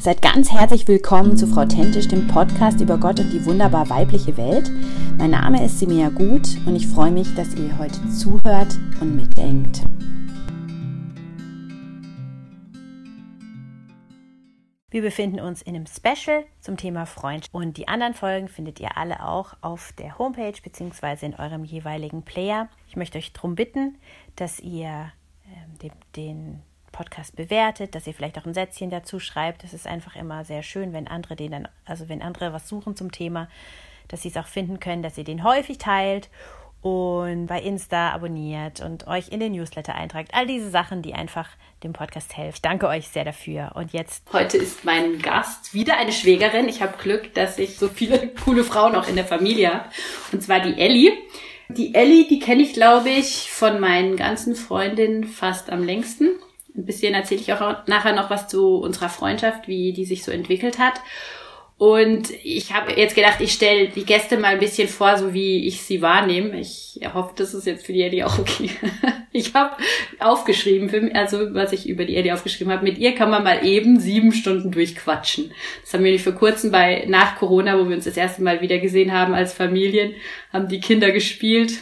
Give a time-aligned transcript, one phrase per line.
[0.00, 4.36] Seid ganz herzlich willkommen zu Frau Tentisch, dem Podcast über Gott und die wunderbar weibliche
[4.36, 4.70] Welt.
[5.18, 9.82] Mein Name ist Simea Gut und ich freue mich, dass ihr heute zuhört und mitdenkt.
[14.90, 18.96] Wir befinden uns in einem Special zum Thema Freundschaft und die anderen Folgen findet ihr
[18.96, 21.26] alle auch auf der Homepage bzw.
[21.26, 22.68] in eurem jeweiligen Player.
[22.86, 23.98] Ich möchte euch darum bitten,
[24.36, 25.10] dass ihr
[25.44, 26.62] äh, den, den
[26.98, 29.62] Podcast bewertet, dass ihr vielleicht auch ein Sätzchen dazu schreibt.
[29.62, 32.96] Das ist einfach immer sehr schön, wenn andere den dann, also wenn andere was suchen
[32.96, 33.48] zum Thema,
[34.08, 36.28] dass sie es auch finden können, dass ihr den häufig teilt
[36.82, 40.30] und bei Insta abonniert und euch in den Newsletter eintragt.
[40.32, 41.50] All diese Sachen, die einfach
[41.84, 42.56] dem Podcast helfen.
[42.56, 43.72] Ich danke euch sehr dafür.
[43.76, 44.24] Und jetzt.
[44.32, 46.68] Heute ist mein Gast wieder eine Schwägerin.
[46.68, 49.88] Ich habe Glück, dass ich so viele coole Frauen auch in der Familie habe.
[50.32, 51.12] Und zwar die Ellie.
[51.68, 56.30] Die Ellie, die kenne ich, glaube ich, von meinen ganzen Freundinnen fast am längsten.
[56.76, 60.30] Ein bisschen erzähle ich auch nachher noch was zu unserer Freundschaft, wie die sich so
[60.30, 61.00] entwickelt hat.
[61.78, 65.64] Und ich habe jetzt gedacht, ich stelle die Gäste mal ein bisschen vor, so wie
[65.68, 66.58] ich sie wahrnehme.
[66.58, 68.70] Ich hoffe, das ist jetzt für die Ellie auch okay.
[69.30, 69.76] Ich habe
[70.18, 74.00] aufgeschrieben, also was ich über die Ellie aufgeschrieben habe, mit ihr kann man mal eben
[74.00, 75.52] sieben Stunden durchquatschen.
[75.82, 78.62] Das haben wir nicht vor kurzem bei nach Corona, wo wir uns das erste Mal
[78.62, 80.14] wieder gesehen haben als Familien,
[80.52, 81.74] haben die Kinder gespielt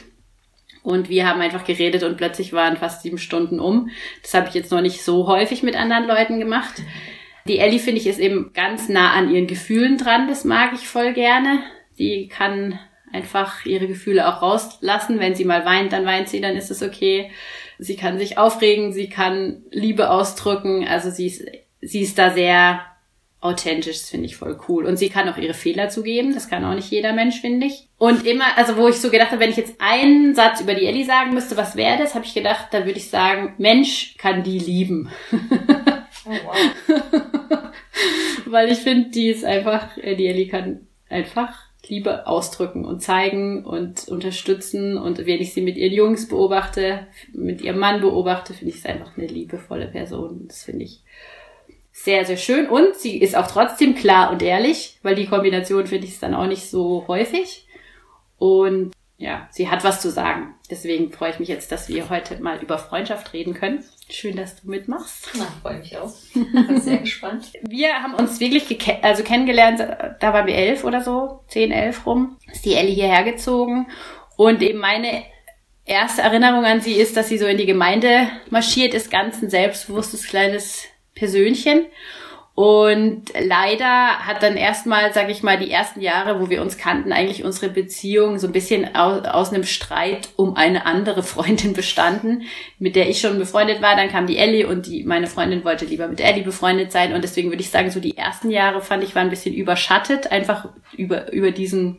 [0.87, 3.91] und wir haben einfach geredet und plötzlich waren fast sieben Stunden um.
[4.23, 6.81] Das habe ich jetzt noch nicht so häufig mit anderen Leuten gemacht.
[7.49, 10.29] Die Ellie, finde ich, ist eben ganz nah an ihren Gefühlen dran.
[10.29, 11.59] Das mag ich voll gerne.
[11.99, 12.79] Die kann
[13.13, 15.19] einfach ihre Gefühle auch rauslassen.
[15.19, 17.33] Wenn sie mal weint, dann weint sie, dann ist es okay.
[17.81, 20.87] Sie kann sich aufregen, sie kann Liebe ausdrücken.
[20.87, 21.45] Also sie ist,
[21.81, 22.81] sie ist da sehr
[23.41, 24.87] authentisch, das finde ich voll cool.
[24.87, 27.86] Und sie kann auch ihre Fehler zugeben, das kann auch nicht jeder Mensch, finde ich.
[27.99, 30.85] Und immer, also wo ich so gedacht habe, wenn ich jetzt einen Satz über die
[30.85, 34.43] Ellie sagen müsste, was wäre das, habe ich gedacht, da würde ich sagen, Mensch kann
[34.43, 35.11] die lieben.
[36.29, 36.57] Oh, wow.
[38.47, 43.65] Weil ich finde, die ist einfach, äh, die Ellie kann einfach Liebe ausdrücken und zeigen
[43.65, 44.99] und unterstützen.
[44.99, 48.87] Und wenn ich sie mit ihren Jungs beobachte, mit ihrem Mann beobachte, finde ich es
[48.87, 50.47] einfach eine liebevolle Person.
[50.49, 51.03] Das finde ich
[51.93, 52.69] sehr, sehr schön.
[52.69, 56.47] Und sie ist auch trotzdem klar und ehrlich, weil die Kombination finde ich dann auch
[56.47, 57.66] nicht so häufig.
[58.39, 60.55] Und ja, sie hat was zu sagen.
[60.71, 63.83] Deswegen freue ich mich jetzt, dass wir heute mal über Freundschaft reden können.
[64.11, 65.31] Schön, dass du mitmachst.
[65.39, 66.13] Na, freue mich auch.
[66.35, 67.51] Bin sehr gespannt.
[67.63, 72.37] Wir haben uns wirklich also kennengelernt, da waren wir elf oder so, zehn, elf rum.
[72.53, 73.89] Ist die Ellie hierher gezogen.
[74.37, 75.25] Und eben meine
[75.87, 79.51] erste Erinnerung an sie ist, dass sie so in die Gemeinde marschiert ist, ganz ein
[79.51, 81.87] selbstbewusstes kleines Persönchen.
[82.57, 87.13] Und leider hat dann erstmal, sage ich mal, die ersten Jahre, wo wir uns kannten,
[87.13, 92.45] eigentlich unsere Beziehung so ein bisschen aus, aus einem Streit um eine andere Freundin bestanden,
[92.79, 93.95] mit der ich schon befreundet war.
[93.95, 97.13] Dann kam die Ellie und die, meine Freundin wollte lieber mit Ellie befreundet sein.
[97.13, 100.33] Und deswegen würde ich sagen, so die ersten Jahre fand ich, waren ein bisschen überschattet,
[100.33, 101.99] einfach über, über diesen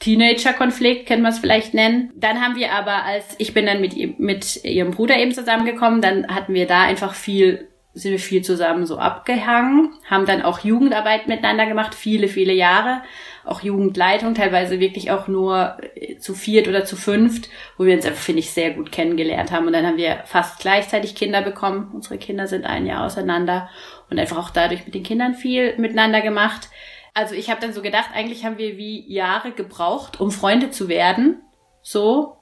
[0.00, 2.10] Teenager-Konflikt, kann man es vielleicht nennen.
[2.14, 6.28] Dann haben wir aber, als ich bin dann mit, mit ihrem Bruder eben zusammengekommen, dann
[6.28, 11.28] hatten wir da einfach viel sind wir viel zusammen so abgehangen, haben dann auch Jugendarbeit
[11.28, 13.02] miteinander gemacht, viele, viele Jahre,
[13.44, 18.06] auch Jugendleitung, teilweise wirklich auch nur äh, zu viert oder zu fünft, wo wir uns
[18.06, 19.66] einfach, finde ich, sehr gut kennengelernt haben.
[19.66, 21.90] Und dann haben wir fast gleichzeitig Kinder bekommen.
[21.92, 23.68] Unsere Kinder sind ein Jahr auseinander
[24.10, 26.68] und einfach auch dadurch mit den Kindern viel miteinander gemacht.
[27.14, 30.88] Also ich habe dann so gedacht, eigentlich haben wir wie Jahre gebraucht, um Freunde zu
[30.88, 31.42] werden.
[31.82, 32.36] So,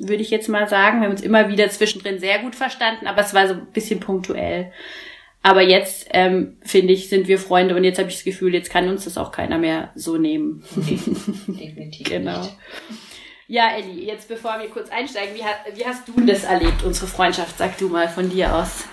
[0.00, 1.00] würde ich jetzt mal sagen.
[1.00, 4.00] Wir haben uns immer wieder zwischendrin sehr gut verstanden, aber es war so ein bisschen
[4.00, 4.72] punktuell.
[5.42, 8.70] Aber jetzt, ähm, finde ich, sind wir Freunde und jetzt habe ich das Gefühl, jetzt
[8.70, 10.62] kann uns das auch keiner mehr so nehmen.
[11.46, 12.06] Definitiv.
[12.08, 12.46] genau.
[13.48, 17.58] Ja, Elli, jetzt bevor wir kurz einsteigen, wie, wie hast du das erlebt, unsere Freundschaft?
[17.58, 18.84] Sag du mal von dir aus.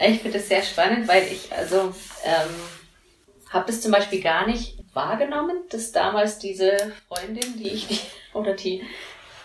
[0.00, 1.94] Ich finde das sehr spannend, weil ich, also,
[2.24, 2.54] ähm,
[3.50, 6.76] habe das zum Beispiel gar nicht wahrgenommen, dass damals diese
[7.08, 8.82] Freundin, die ich, oder die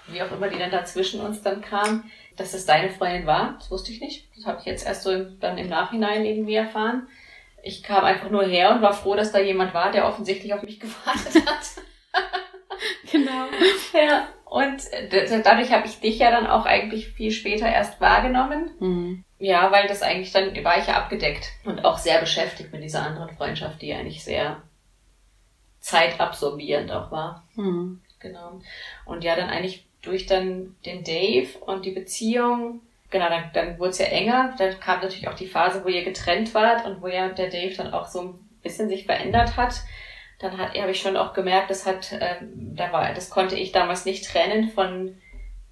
[0.08, 3.56] wie auch immer die dann dazwischen uns dann kam, dass das deine Freundin war.
[3.60, 4.28] Das wusste ich nicht.
[4.36, 7.08] Das habe ich jetzt erst so im, dann im Nachhinein irgendwie erfahren.
[7.62, 10.64] Ich kam einfach nur her und war froh, dass da jemand war, der offensichtlich auf
[10.64, 11.84] mich gewartet hat.
[13.12, 13.46] genau.
[13.94, 14.84] Ja, und
[15.44, 18.72] dadurch habe ich dich ja dann auch eigentlich viel später erst wahrgenommen.
[18.80, 19.24] Mhm.
[19.40, 23.04] Ja, weil das eigentlich dann war ich ja abgedeckt und auch sehr beschäftigt mit dieser
[23.04, 24.62] anderen Freundschaft, die eigentlich sehr
[25.80, 27.48] zeitabsorbierend auch war.
[27.56, 28.02] Mhm.
[28.20, 28.62] Genau.
[29.06, 33.92] Und ja, dann eigentlich durch dann den Dave und die Beziehung, genau, dann, dann wurde
[33.92, 34.54] es ja enger.
[34.58, 37.74] Dann kam natürlich auch die Phase, wo ihr getrennt wart und wo ja der Dave
[37.76, 39.82] dann auch so ein bisschen sich verändert hat.
[40.40, 43.72] Dann hat, habe ich schon auch gemerkt, das hat, ähm, da war, das konnte ich
[43.72, 45.18] damals nicht trennen von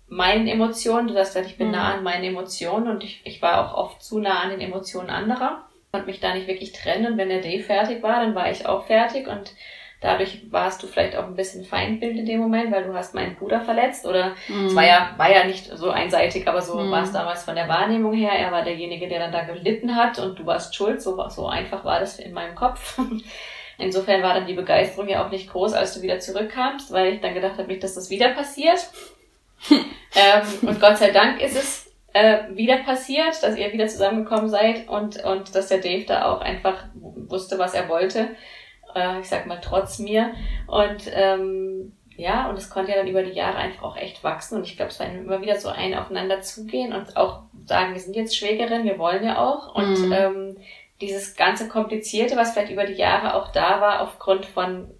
[0.07, 1.07] meinen Emotionen.
[1.07, 1.73] Du sagst, ich bin mhm.
[1.73, 5.09] nah an meinen Emotionen und ich, ich war auch oft zu nah an den Emotionen
[5.09, 5.67] anderer.
[5.91, 7.13] konnte mich da nicht wirklich trennen.
[7.13, 9.53] Und wenn der Dave fertig war, dann war ich auch fertig und
[10.01, 13.35] dadurch warst du vielleicht auch ein bisschen Feindbild in dem Moment, weil du hast meinen
[13.35, 14.65] Bruder verletzt oder mhm.
[14.65, 16.91] es war ja, war ja nicht so einseitig, aber so mhm.
[16.91, 18.31] war es damals von der Wahrnehmung her.
[18.31, 21.01] Er war derjenige, der dann da gelitten hat und du warst schuld.
[21.01, 22.99] So, so einfach war das in meinem Kopf.
[23.77, 27.21] Insofern war dann die Begeisterung ja auch nicht groß, als du wieder zurückkamst, weil ich
[27.21, 28.79] dann gedacht habe, nicht, dass das wieder passiert.
[29.69, 34.87] ähm, und Gott sei Dank ist es äh, wieder passiert, dass ihr wieder zusammengekommen seid
[34.89, 38.29] und, und dass der Dave da auch einfach wusste, was er wollte.
[38.95, 40.33] Äh, ich sag mal, trotz mir.
[40.67, 44.57] Und ähm, ja, und es konnte ja dann über die Jahre einfach auch echt wachsen.
[44.57, 48.01] Und ich glaube, es war immer wieder so ein Aufeinander zugehen und auch sagen, wir
[48.01, 49.73] sind jetzt Schwägerin, wir wollen ja auch.
[49.73, 50.11] Und mhm.
[50.11, 50.57] ähm,
[50.99, 54.91] dieses ganze Komplizierte, was vielleicht über die Jahre auch da war, aufgrund von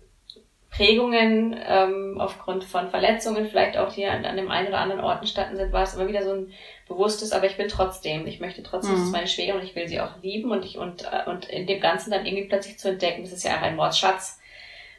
[0.71, 5.19] Prägungen, ähm, aufgrund von Verletzungen, vielleicht auch hier an, an dem einen oder anderen Ort
[5.19, 6.53] entstanden sind, war es immer wieder so ein
[6.87, 8.95] bewusstes, aber ich will trotzdem, ich möchte trotzdem, mhm.
[8.95, 11.49] das ist meine Schwägerin und ich will sie auch lieben und ich und, äh, und
[11.49, 14.39] in dem Ganzen dann irgendwie plötzlich zu entdecken, das ist ja auch ein Mordsschatz,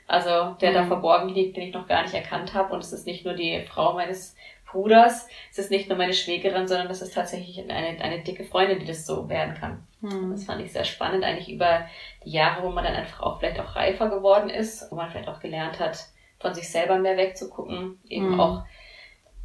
[0.06, 0.74] also der mhm.
[0.74, 3.34] da verborgen liegt, den ich noch gar nicht erkannt habe und es ist nicht nur
[3.34, 4.36] die Frau meines
[4.72, 8.80] Bruders, es ist nicht nur meine Schwägerin, sondern es ist tatsächlich eine, eine dicke Freundin,
[8.80, 9.86] die das so werden kann.
[10.00, 10.32] Mhm.
[10.32, 11.86] Das fand ich sehr spannend, eigentlich über
[12.24, 15.28] die Jahre, wo man dann einfach auch vielleicht auch reifer geworden ist, wo man vielleicht
[15.28, 16.06] auch gelernt hat,
[16.40, 18.40] von sich selber mehr wegzugucken, eben mhm.
[18.40, 18.64] auch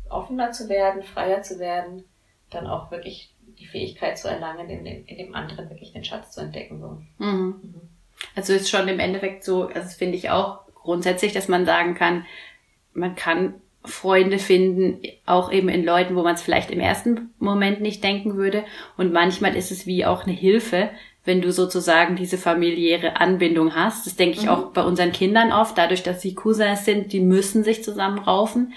[0.09, 2.03] offener zu werden, freier zu werden,
[2.49, 6.31] dann auch wirklich die Fähigkeit zu erlangen, in, dem, in dem anderen wirklich den Schatz
[6.31, 6.79] zu entdecken.
[6.79, 7.01] So.
[7.23, 7.59] Mhm.
[7.61, 7.81] Mhm.
[8.35, 11.95] Also ist schon im Endeffekt so, also das finde ich auch grundsätzlich, dass man sagen
[11.95, 12.25] kann,
[12.93, 17.81] man kann Freunde finden, auch eben in Leuten, wo man es vielleicht im ersten Moment
[17.81, 18.63] nicht denken würde.
[18.97, 20.89] Und manchmal ist es wie auch eine Hilfe,
[21.27, 24.05] wenn du sozusagen diese familiäre Anbindung hast.
[24.07, 24.49] Das denke ich mhm.
[24.49, 28.73] auch bei unseren Kindern oft, dadurch, dass sie Cousins sind, die müssen sich zusammenraufen,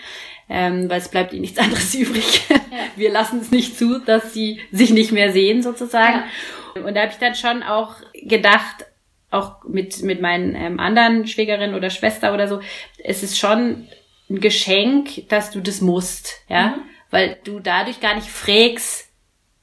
[0.48, 2.48] ähm, weil es bleibt ihnen nichts anderes übrig.
[2.48, 2.56] Ja.
[2.96, 6.24] Wir lassen es nicht zu, dass sie sich nicht mehr sehen sozusagen.
[6.74, 6.82] Ja.
[6.82, 8.84] Und da habe ich dann schon auch gedacht,
[9.30, 12.60] auch mit, mit meinen ähm, anderen Schwägerinnen oder Schwester oder so,
[12.98, 13.86] es ist schon
[14.30, 16.80] ein Geschenk, dass du das musst, ja, mhm.
[17.10, 19.08] weil du dadurch gar nicht frägst,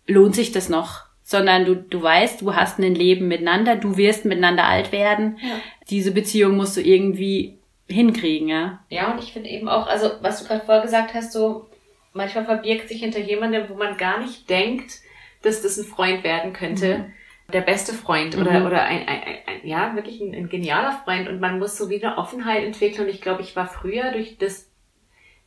[0.05, 4.25] lohnt sich das noch, sondern du, du weißt, du hast ein Leben miteinander, du wirst
[4.25, 5.39] miteinander alt werden.
[5.41, 5.55] Ja.
[5.89, 8.83] Diese Beziehung musst du irgendwie hinkriegen, ja.
[8.89, 11.67] Ja, und ich finde eben auch, also was du gerade vorher gesagt hast, so
[12.13, 14.99] manchmal verbirgt sich hinter jemandem, wo man gar nicht denkt,
[15.43, 16.97] dass das ein Freund werden könnte.
[16.99, 17.13] Mhm
[17.51, 18.65] der beste Freund oder, mhm.
[18.65, 22.17] oder ein, ein, ein, ja, wirklich ein, ein genialer Freund und man muss so wieder
[22.17, 24.69] Offenheit entwickeln und ich glaube, ich war früher durch das,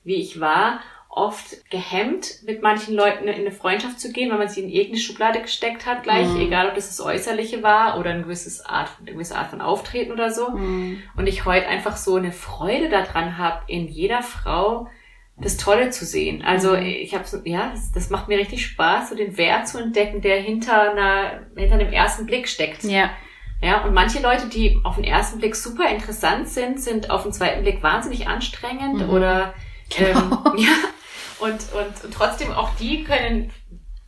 [0.03, 0.81] wie ich war,
[1.11, 5.01] oft gehemmt, mit manchen Leuten in eine Freundschaft zu gehen, weil man sie in irgendeine
[5.01, 6.41] Schublade gesteckt hat, gleich, mhm.
[6.41, 10.13] egal ob das das Äußerliche war oder eine gewisse Art, eine gewisse Art von Auftreten
[10.13, 10.51] oder so.
[10.51, 11.03] Mhm.
[11.17, 14.89] Und ich heute einfach so eine Freude daran habe, in jeder Frau
[15.41, 16.43] das Tolle zu sehen.
[16.43, 16.83] Also mhm.
[16.83, 20.21] ich habe so, ja, das, das macht mir richtig Spaß, so den Wert zu entdecken,
[20.21, 22.85] der hinter einer, hinter einem ersten Blick steckt.
[22.85, 23.11] Ja.
[23.63, 27.33] Ja, und manche Leute, die auf den ersten Blick super interessant sind, sind auf den
[27.33, 29.11] zweiten Blick wahnsinnig anstrengend mhm.
[29.11, 29.55] oder
[29.99, 30.55] ähm, genau.
[30.57, 30.77] ja,
[31.41, 33.51] und, und, und trotzdem auch die können,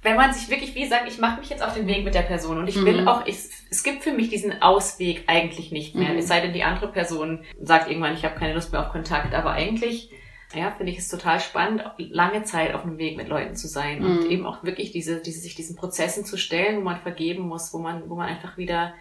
[0.01, 2.23] wenn man sich wirklich, wie sagt, ich mache mich jetzt auf den Weg mit der
[2.23, 2.87] Person und ich mhm.
[2.87, 3.37] will auch, ich,
[3.71, 6.13] es gibt für mich diesen Ausweg eigentlich nicht mehr.
[6.13, 6.19] Mhm.
[6.19, 9.35] Es sei denn, die andere Person sagt irgendwann, ich habe keine Lust mehr auf Kontakt,
[9.35, 10.11] aber eigentlich
[10.55, 14.01] ja, finde ich es total spannend, lange Zeit auf dem Weg mit Leuten zu sein
[14.01, 14.05] mhm.
[14.05, 17.73] und eben auch wirklich diese, diese, sich diesen Prozessen zu stellen, wo man vergeben muss,
[17.73, 18.95] wo man, wo man einfach wieder,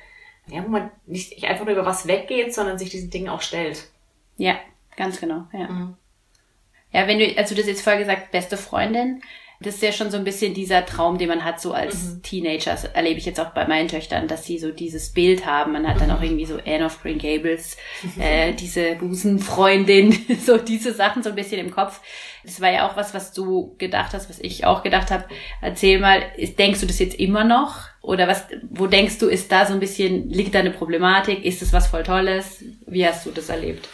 [0.48, 3.90] ja, wo man nicht einfach nur über was weggeht, sondern sich diesen Dingen auch stellt.
[4.38, 4.56] Ja,
[4.96, 5.68] ganz genau, ja.
[5.68, 5.98] Mhm.
[6.94, 9.22] Ja, wenn du, also du hast jetzt vorher gesagt, beste Freundin,
[9.62, 12.24] das ist ja schon so ein bisschen dieser Traum, den man hat, so als mhm.
[12.24, 12.72] Teenager.
[12.72, 15.74] Das erlebe ich jetzt auch bei meinen Töchtern, dass sie so dieses Bild haben.
[15.74, 16.26] Man hat dann auch mhm.
[16.26, 17.78] irgendwie so Anne of Green Gables,
[18.20, 22.02] äh, diese Busenfreundin, so diese Sachen so ein bisschen im Kopf.
[22.44, 25.26] Das war ja auch was, was du gedacht hast, was ich auch gedacht habe.
[25.62, 27.82] Erzähl mal, ist, denkst du das jetzt immer noch?
[28.02, 31.46] Oder was, wo denkst du, ist da so ein bisschen, liegt da eine Problematik?
[31.46, 32.64] Ist es was voll Tolles?
[32.88, 33.88] Wie hast du das erlebt?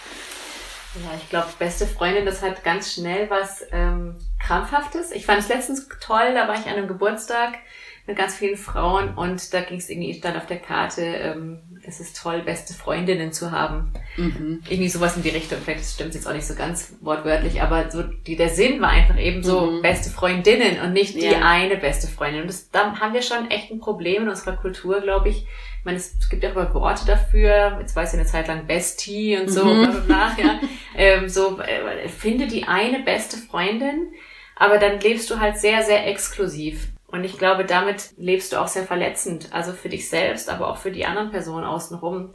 [1.03, 4.06] Ja, ich glaube, beste Freundin, das hat ganz schnell was ähm,
[4.47, 5.11] Krampfhaftes.
[5.11, 7.59] Ich fand es letztens toll, da war ich an einem Geburtstag
[8.07, 11.99] mit ganz vielen Frauen und da ging es irgendwie, stand auf der Karte, ähm, es
[11.99, 13.91] ist toll, beste Freundinnen zu haben.
[14.17, 14.61] Mhm.
[14.69, 15.59] Irgendwie sowas in die Richtung.
[15.63, 19.17] Vielleicht stimmt jetzt auch nicht so ganz wortwörtlich, aber so die, der Sinn war einfach
[19.17, 19.81] eben so mhm.
[19.81, 21.29] beste Freundinnen und nicht ja.
[21.29, 22.41] die eine beste Freundin.
[22.41, 25.45] Und das, da haben wir schon echt ein Problem in unserer Kultur, glaube ich.
[25.79, 27.77] Ich meine, es gibt ja auch Worte dafür.
[27.79, 30.03] Jetzt weiß ich eine Zeit lang Bestie und so, mhm.
[30.05, 30.59] bla, bla, ja.
[30.97, 34.13] ähm, so, äh, finde die eine beste Freundin,
[34.59, 36.87] aber dann lebst du halt sehr, sehr exklusiv.
[37.07, 40.77] Und ich glaube, damit lebst du auch sehr verletzend, also für dich selbst, aber auch
[40.77, 42.33] für die anderen Personen außenrum,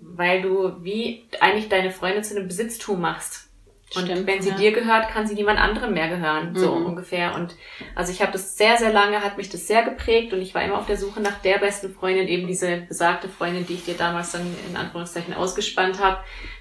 [0.00, 3.48] weil du wie eigentlich deine Freunde zu einem Besitztum machst.
[3.94, 4.56] Und Stimmt, wenn sie ja.
[4.56, 6.84] dir gehört, kann sie niemand anderem mehr gehören, so Mhm.
[6.84, 7.34] ungefähr.
[7.34, 7.56] Und
[7.94, 10.62] also ich habe das sehr, sehr lange, hat mich das sehr geprägt und ich war
[10.62, 13.94] immer auf der Suche nach der besten Freundin, eben diese besagte Freundin, die ich dir
[13.94, 16.18] damals dann in Anführungszeichen ausgespannt habe.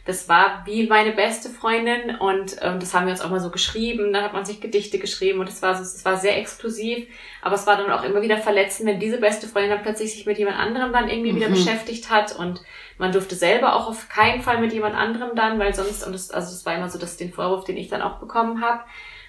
[0.07, 3.51] Das war wie meine beste Freundin und ähm, das haben wir uns auch mal so
[3.51, 4.13] geschrieben.
[4.13, 7.05] Dann hat man sich Gedichte geschrieben und es war so, es war sehr exklusiv,
[7.41, 10.25] aber es war dann auch immer wieder verletzend, wenn diese beste Freundin dann plötzlich sich
[10.25, 11.55] mit jemand anderem dann irgendwie wieder Mhm.
[11.55, 12.61] beschäftigt hat und
[12.97, 16.31] man durfte selber auch auf keinen Fall mit jemand anderem dann, weil sonst, und das,
[16.31, 18.83] also das war immer so das, den Vorwurf, den ich dann auch bekommen habe,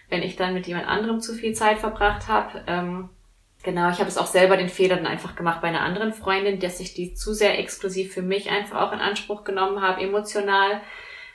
[0.08, 2.62] wenn ich dann mit jemand anderem zu viel Zeit verbracht habe.
[2.68, 3.08] Ähm,
[3.62, 6.60] genau, ich habe es auch selber den Fehler dann einfach gemacht bei einer anderen Freundin,
[6.60, 10.80] dass ich die zu sehr exklusiv für mich einfach auch in Anspruch genommen habe, emotional,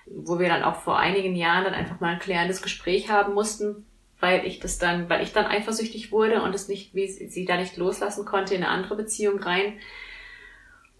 [0.05, 3.85] wo wir dann auch vor einigen Jahren dann einfach mal ein klärendes Gespräch haben mussten,
[4.19, 7.45] weil ich das dann, weil ich dann eifersüchtig wurde und es nicht, wie sie sie
[7.45, 9.79] da nicht loslassen konnte, in eine andere Beziehung rein.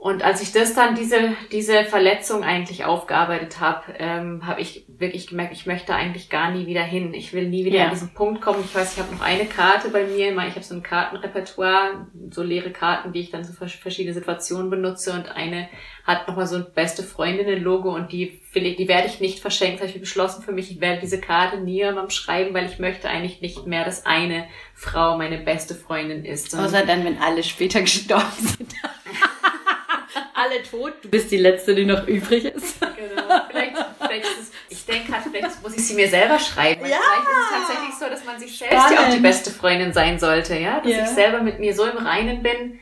[0.04, 5.28] Und als ich das dann, diese, diese Verletzung eigentlich aufgearbeitet habe, ähm, habe ich wirklich
[5.28, 7.14] gemerkt, ich möchte eigentlich gar nie wieder hin.
[7.14, 7.84] Ich will nie wieder Ja.
[7.86, 8.64] an diesen Punkt kommen.
[8.66, 10.32] Ich weiß, ich habe noch eine Karte bei mir.
[10.32, 15.12] Ich habe so ein Kartenrepertoire, so leere Karten, die ich dann für verschiedene Situationen benutze.
[15.14, 15.70] Und eine
[16.06, 19.78] hat nochmal so ein beste Freundinnen-Logo und die will die werde ich nicht verschenken.
[19.80, 20.72] Das habe ich beschlossen für mich.
[20.72, 24.48] Ich werde diese Karte nie jemandem schreiben, weil ich möchte eigentlich nicht mehr, dass eine
[24.74, 26.56] Frau meine beste Freundin ist.
[26.56, 28.74] Außer dann, wenn alle später gestorben sind.
[30.34, 30.94] alle tot.
[31.02, 32.80] Du bist die Letzte, die noch übrig ist.
[32.82, 33.42] Genau.
[33.50, 34.52] Vielleicht, vielleicht ist es,
[34.88, 36.82] ich denke halt, vielleicht muss ich sie mir selber schreiben.
[36.86, 36.98] Ja.
[36.98, 39.22] Vielleicht ist es tatsächlich so, dass man sich selbst ja auch die Spannend.
[39.24, 40.80] beste Freundin sein sollte, ja.
[40.82, 41.04] Dass Ja.
[41.04, 42.80] ich selber mit mir so im Reinen bin,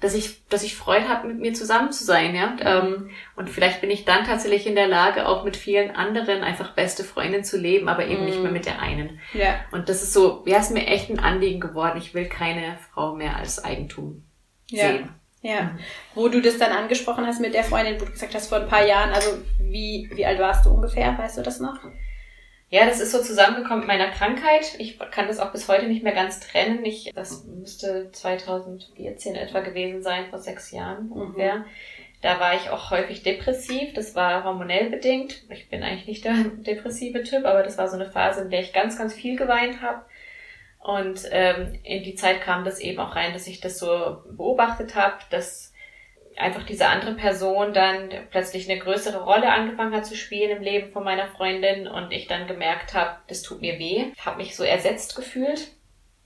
[0.00, 2.48] dass ich, dass ich Freude habe, mit mir zusammen zu sein, ja.
[2.50, 6.42] Und, ähm, und vielleicht bin ich dann tatsächlich in der Lage, auch mit vielen anderen
[6.42, 9.20] einfach beste Freundinnen zu leben, aber eben nicht mehr mit der einen.
[9.32, 9.54] Ja.
[9.70, 11.96] Und das ist so, ja, ist mir echt ein Anliegen geworden.
[11.98, 14.24] Ich will keine Frau mehr als Eigentum
[14.68, 14.88] Ja.
[14.88, 15.08] sehen.
[15.44, 15.76] Ja.
[16.14, 18.66] Wo du das dann angesprochen hast mit der Freundin, wo du gesagt hast, vor ein
[18.66, 19.28] paar Jahren, also
[19.60, 21.16] wie, wie alt warst du ungefähr?
[21.18, 21.78] Weißt du das noch?
[22.70, 24.74] Ja, das ist so zusammengekommen mit meiner Krankheit.
[24.78, 26.82] Ich kann das auch bis heute nicht mehr ganz trennen.
[26.86, 31.66] Ich, das müsste 2014 etwa gewesen sein, vor sechs Jahren ungefähr.
[32.22, 33.92] Da war ich auch häufig depressiv.
[33.92, 35.42] Das war hormonell bedingt.
[35.50, 38.62] Ich bin eigentlich nicht der depressive Typ, aber das war so eine Phase, in der
[38.62, 40.06] ich ganz, ganz viel geweint habe.
[40.84, 44.94] Und ähm, in die Zeit kam das eben auch rein, dass ich das so beobachtet
[44.94, 45.72] habe, dass
[46.36, 50.92] einfach diese andere Person dann plötzlich eine größere Rolle angefangen hat zu spielen im Leben
[50.92, 54.62] von meiner Freundin und ich dann gemerkt habe, das tut mir weh, habe mich so
[54.62, 55.68] ersetzt gefühlt.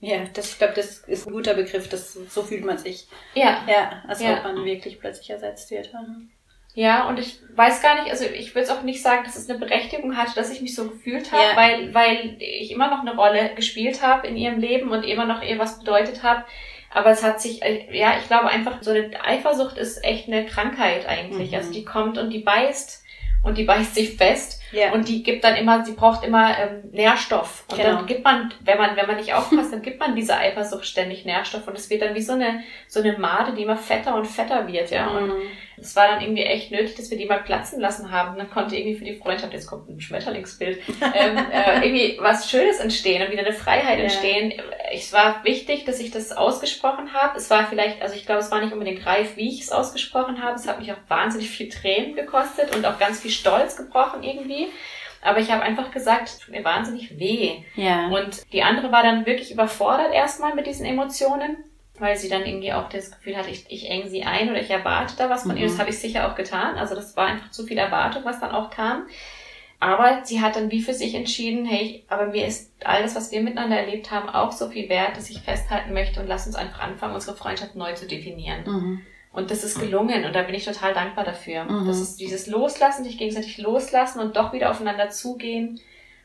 [0.01, 3.07] Ja, das, ich glaube, das ist ein guter Begriff, das, so fühlt man sich.
[3.35, 4.37] Ja, Ja, als Ja.
[4.37, 5.93] ob man wirklich plötzlich ersetzt wird.
[5.93, 6.31] Mhm.
[6.75, 9.49] Ja, und ich weiß gar nicht, also ich würde es auch nicht sagen, dass es
[9.49, 11.55] eine Berechtigung hatte, dass ich mich so gefühlt habe, Ja.
[11.55, 15.41] weil, weil ich immer noch eine Rolle gespielt habe in ihrem Leben und immer noch
[15.41, 16.45] ihr was bedeutet habe.
[16.91, 20.45] Aber es hat sich, äh, ja, ich glaube einfach, so eine Eifersucht ist echt eine
[20.45, 21.51] Krankheit eigentlich.
[21.51, 21.57] Mhm.
[21.57, 23.03] Also die kommt und die beißt
[23.43, 24.58] und die beißt sich fest.
[24.71, 24.91] Ja.
[24.93, 27.63] Und die gibt dann immer, sie braucht immer ähm, Nährstoff.
[27.69, 27.95] Und Genau.
[27.97, 31.25] dann gibt man, wenn man, wenn man nicht aufpasst, dann gibt man dieser Eifersucht ständig
[31.25, 31.67] Nährstoff.
[31.67, 34.67] Und es wird dann wie so eine, so eine Made, die immer fetter und fetter
[34.67, 35.07] wird, ja.
[35.07, 35.41] Und Mhm.
[35.77, 38.31] es war dann irgendwie echt nötig, dass wir die mal platzen lassen haben.
[38.31, 40.79] Und dann konnte irgendwie für die Freundschaft, jetzt kommt ein Schmetterlingsbild,
[41.13, 44.03] ähm, äh, irgendwie was Schönes entstehen und wieder eine Freiheit Ja.
[44.03, 44.53] entstehen.
[44.91, 47.37] Es war wichtig, dass ich das ausgesprochen habe.
[47.37, 50.43] Es war vielleicht, also ich glaube, es war nicht unbedingt reif, wie ich es ausgesprochen
[50.43, 50.55] habe.
[50.55, 54.58] Es hat mich auch wahnsinnig viel Tränen gekostet und auch ganz viel Stolz gebrochen irgendwie.
[55.21, 57.63] Aber ich habe einfach gesagt, es tut mir wahnsinnig weh.
[57.75, 58.07] Ja.
[58.07, 61.57] Und die andere war dann wirklich überfordert erstmal mit diesen Emotionen,
[61.97, 64.69] weil sie dann irgendwie auch das Gefühl hatte, ich, ich eng sie ein oder ich
[64.69, 65.65] erwarte da was von ihr.
[65.65, 65.71] Mhm.
[65.71, 66.77] Das habe ich sicher auch getan.
[66.77, 69.07] Also das war einfach zu viel Erwartung, was dann auch kam.
[69.81, 73.41] Aber sie hat dann wie für sich entschieden, hey, aber mir ist alles, was wir
[73.41, 76.79] miteinander erlebt haben, auch so viel wert, dass ich festhalten möchte und lass uns einfach
[76.79, 78.63] anfangen, unsere Freundschaft neu zu definieren.
[78.65, 79.01] Mhm.
[79.31, 81.63] Und das ist gelungen und da bin ich total dankbar dafür.
[81.63, 81.87] Mhm.
[81.87, 85.79] Das ist dieses Loslassen, sich gegenseitig loslassen und doch wieder aufeinander zugehen,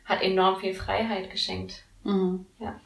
[0.07, 1.83] hat enorm viel Freiheit geschenkt.
[2.03, 2.47] Mhm.
[2.59, 2.81] Ja.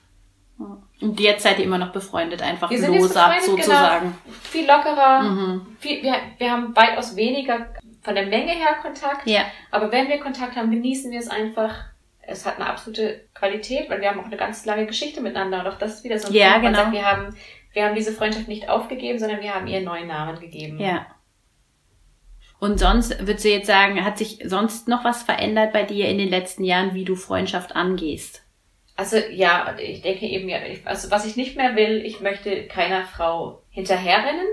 [1.00, 3.56] Und jetzt seid ihr immer noch befreundet, einfach Wir sind jetzt loser genau.
[3.56, 4.18] sozusagen.
[4.42, 5.66] Viel lockerer, Mhm.
[5.78, 7.68] viel, wir, wir haben weitaus weniger
[8.02, 9.42] von der Menge her Kontakt, Ja.
[9.70, 11.72] aber wenn wir Kontakt haben, genießen wir es einfach.
[12.20, 15.60] Es hat eine absolute Qualität, weil wir haben auch eine ganz lange Geschichte miteinander.
[15.60, 16.84] Und auch das ist wieder so ein Ja, Punkt, man genau.
[16.84, 17.36] sagt, wir haben,
[17.72, 20.78] wir haben diese Freundschaft nicht aufgegeben, sondern wir haben ihr einen neuen Namen gegeben.
[20.80, 21.06] Ja.
[22.60, 26.18] Und sonst, würdest du jetzt sagen, hat sich sonst noch was verändert bei dir in
[26.18, 28.42] den letzten Jahren, wie du Freundschaft angehst?
[28.96, 33.04] Also ja, ich denke eben, ja, also was ich nicht mehr will, ich möchte keiner
[33.04, 34.46] Frau hinterherrennen,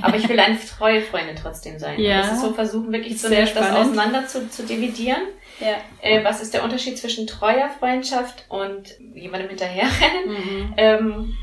[0.00, 2.00] aber ich will eine treue Freundin trotzdem sein.
[2.00, 2.22] Ja.
[2.22, 5.20] Das ist so versuchen, wirklich so das auseinander zu, zu dividieren.
[5.60, 5.76] Ja.
[6.00, 10.28] Äh, was ist der Unterschied zwischen treuer Freundschaft und jemandem hinterherrennen?
[10.28, 10.74] Mhm.
[10.78, 11.36] Ähm,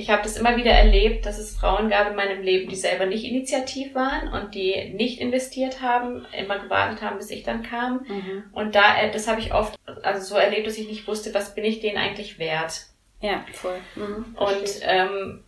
[0.00, 3.06] ich habe das immer wieder erlebt, dass es Frauen gab in meinem Leben, die selber
[3.06, 8.06] nicht initiativ waren und die nicht investiert haben, immer gewartet haben, bis ich dann kam.
[8.08, 8.44] Mhm.
[8.52, 11.54] Und da, äh, das habe ich oft, also so erlebt, dass ich nicht wusste, was
[11.54, 12.86] bin ich denen eigentlich wert.
[13.20, 13.78] Ja, voll.
[13.96, 15.44] Mhm, und ähm,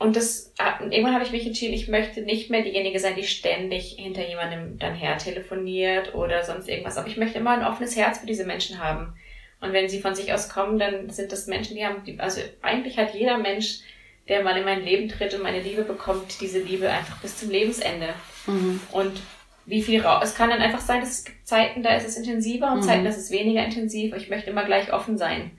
[0.00, 3.24] und das, ah, irgendwann habe ich mich entschieden, ich möchte nicht mehr diejenige sein, die
[3.24, 6.96] ständig hinter jemandem dann her telefoniert oder sonst irgendwas.
[6.98, 9.16] Aber ich möchte immer ein offenes Herz für diese Menschen haben.
[9.60, 12.98] Und wenn sie von sich aus kommen, dann sind das Menschen, die haben, also eigentlich
[12.98, 13.80] hat jeder Mensch,
[14.28, 17.50] der mal in mein Leben tritt und meine Liebe bekommt, diese Liebe einfach bis zum
[17.50, 18.14] Lebensende.
[18.46, 18.80] Mhm.
[18.92, 19.20] Und
[19.66, 22.16] wie viel raus, es kann dann einfach sein, dass es gibt Zeiten, da ist es
[22.16, 22.82] intensiver und mhm.
[22.82, 24.14] Zeiten, da ist es weniger intensiv.
[24.14, 25.50] Ich möchte immer gleich offen sein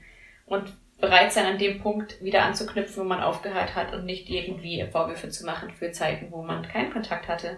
[0.46, 4.86] und bereit sein, an dem Punkt wieder anzuknüpfen, wo man aufgehört hat und nicht irgendwie
[4.92, 7.58] Vorwürfe zu machen für Zeiten, wo man keinen Kontakt hatte.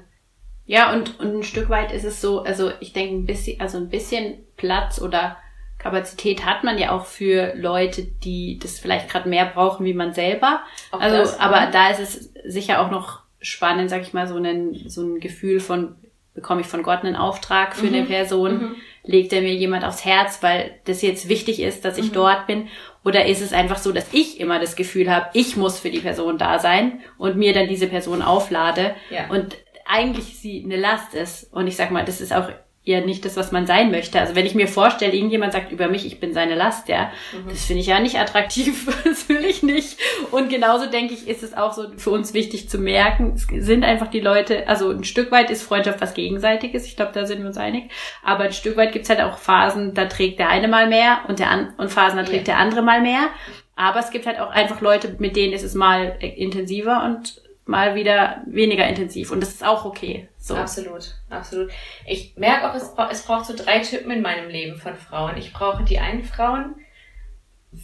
[0.66, 3.78] Ja, und, und ein Stück weit ist es so, also ich denke ein bisschen, also
[3.78, 5.38] ein bisschen Platz oder
[5.82, 10.14] Kapazität hat man ja auch für Leute, die das vielleicht gerade mehr brauchen wie man
[10.14, 10.62] selber.
[10.92, 14.38] Auch also, das, aber da ist es sicher auch noch spannend, sag ich mal, so
[14.38, 15.96] ein, so ein Gefühl von,
[16.36, 17.96] bekomme ich von Gott einen Auftrag für mhm.
[17.96, 18.54] eine Person?
[18.54, 18.76] Mhm.
[19.04, 22.14] Legt er mir jemand aufs Herz, weil das jetzt wichtig ist, dass ich mhm.
[22.14, 22.68] dort bin?
[23.04, 26.02] Oder ist es einfach so, dass ich immer das Gefühl habe, ich muss für die
[26.02, 29.28] Person da sein und mir dann diese Person auflade ja.
[29.30, 29.58] und
[29.88, 31.52] eigentlich sie eine Last ist.
[31.52, 32.50] Und ich sag mal, das ist auch
[32.84, 34.20] ja nicht das, was man sein möchte.
[34.20, 37.50] Also wenn ich mir vorstelle, irgendjemand sagt über mich, ich bin seine Last, ja, mhm.
[37.50, 40.00] das finde ich ja nicht attraktiv, das will ich nicht.
[40.32, 43.84] Und genauso denke ich, ist es auch so für uns wichtig zu merken, es sind
[43.84, 47.42] einfach die Leute, also ein Stück weit ist Freundschaft was Gegenseitiges, ich glaube, da sind
[47.42, 47.92] wir uns einig,
[48.24, 51.38] aber ein Stück weit gibt's halt auch Phasen, da trägt der eine mal mehr und
[51.38, 52.56] der an und Phasen, da trägt ja.
[52.56, 53.30] der andere mal mehr.
[53.76, 57.96] Aber es gibt halt auch einfach Leute, mit denen ist es mal intensiver und mal
[57.96, 59.32] wieder weniger intensiv.
[59.32, 60.28] Und das ist auch okay.
[60.38, 60.56] So.
[60.56, 61.72] Absolut, absolut.
[62.08, 65.38] Ich merke auch, es, es braucht so drei Typen in meinem Leben von Frauen.
[65.38, 66.76] Ich brauche die einen Frauen,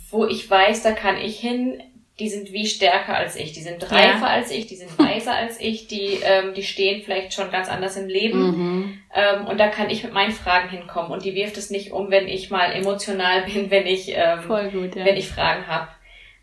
[0.09, 1.81] wo ich weiß, da kann ich hin,
[2.19, 4.33] die sind wie stärker als ich, die sind reifer ja.
[4.33, 7.95] als ich, die sind weiser als ich, die, ähm, die stehen vielleicht schon ganz anders
[7.95, 8.39] im Leben.
[8.39, 9.01] Mhm.
[9.13, 11.11] Ähm, und da kann ich mit meinen Fragen hinkommen.
[11.11, 14.95] Und die wirft es nicht um, wenn ich mal emotional bin, wenn ich, ähm, gut,
[14.95, 15.05] ja.
[15.05, 15.89] wenn ich Fragen habe.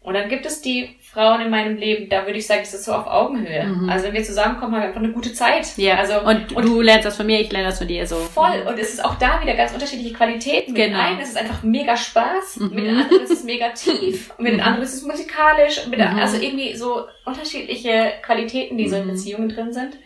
[0.00, 2.84] Und dann gibt es die Frauen in meinem Leben, da würde ich sagen, das ist
[2.84, 3.64] so auf Augenhöhe.
[3.64, 3.88] Mhm.
[3.88, 5.68] Also wenn wir zusammenkommen, haben wir einfach eine gute Zeit.
[5.76, 5.96] Ja.
[5.96, 8.16] Also, und, und du lernst das von mir, ich lerne das von dir so.
[8.16, 8.64] Voll.
[8.66, 10.72] Und es ist auch da wieder ganz unterschiedliche Qualitäten.
[10.72, 10.98] Mit genau.
[10.98, 12.74] einem ist es einfach mega Spaß, mhm.
[12.74, 14.66] mit den anderen ist es mega tief, mit den mhm.
[14.66, 16.18] anderen ist es musikalisch, mit mhm.
[16.18, 19.12] also irgendwie so unterschiedliche Qualitäten, die so in mhm.
[19.12, 19.96] Beziehungen drin sind.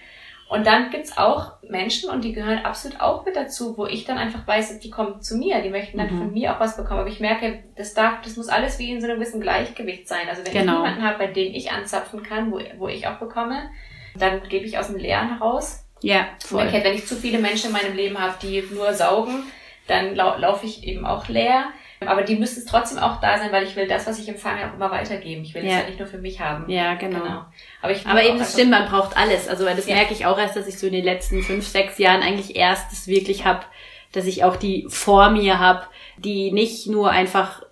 [0.49, 4.17] Und dann gibt's auch Menschen, und die gehören absolut auch mit dazu, wo ich dann
[4.17, 6.19] einfach weiß, die kommen zu mir, die möchten dann mhm.
[6.19, 7.01] von mir auch was bekommen.
[7.01, 10.27] Aber ich merke, das darf, das muss alles wie in so einem gewissen Gleichgewicht sein.
[10.29, 10.73] Also wenn genau.
[10.73, 13.71] ich jemanden habe, bei dem ich anzapfen kann, wo, wo ich auch bekomme,
[14.17, 15.85] dann gebe ich aus dem Leeren heraus.
[16.01, 16.65] Ja, voll.
[16.65, 19.45] Und wenn ich zu viele Menschen in meinem Leben habe, die nur saugen,
[19.87, 21.67] dann lau laufe ich eben auch leer.
[22.07, 24.69] Aber die müssen es trotzdem auch da sein, weil ich will das, was ich empfange,
[24.69, 25.43] auch immer weitergeben.
[25.43, 25.83] Ich will es ja.
[25.85, 26.71] nicht nur für mich haben.
[26.71, 27.21] Ja, genau.
[27.21, 27.45] genau.
[27.83, 29.49] Aber, ich Aber eben, das stimmt, man braucht alles.
[29.49, 29.97] Also das ja.
[29.97, 32.93] merke ich auch erst, dass ich so in den letzten fünf, sechs Jahren eigentlich erst
[32.93, 33.67] das wirklich hab,
[34.13, 37.63] dass ich auch die vor mir hab, die nicht nur einfach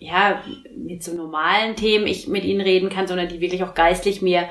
[0.00, 0.42] ja,
[0.76, 4.48] mit so normalen Themen ich mit ihnen reden kann, sondern die wirklich auch geistlich mir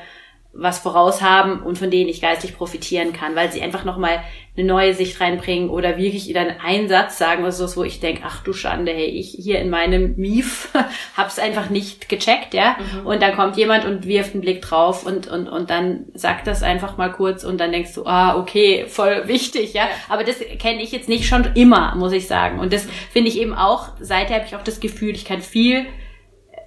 [0.59, 4.23] was voraus haben und von denen ich geistlich profitieren kann, weil sie einfach nochmal
[4.57, 8.23] eine neue Sicht reinbringen oder wirklich dann einen Satz sagen oder so, wo ich denke,
[8.25, 10.69] ach du Schande, hey, ich hier in meinem Mief
[11.17, 12.75] hab's einfach nicht gecheckt, ja.
[12.79, 13.05] Mhm.
[13.05, 16.63] Und dann kommt jemand und wirft einen Blick drauf und, und, und dann sagt das
[16.63, 19.83] einfach mal kurz und dann denkst du, ah, okay, voll wichtig, ja.
[19.83, 19.89] ja.
[20.09, 22.59] Aber das kenne ich jetzt nicht schon immer, muss ich sagen.
[22.59, 25.85] Und das finde ich eben auch, seither habe ich auch das Gefühl, ich kann viel